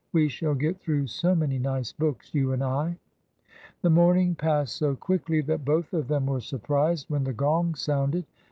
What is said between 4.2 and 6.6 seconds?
passed so quickly that both of them were